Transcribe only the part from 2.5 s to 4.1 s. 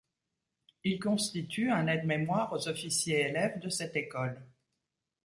aux officiers élèves de cette